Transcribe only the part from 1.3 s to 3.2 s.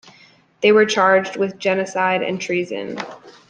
with genocide and treason.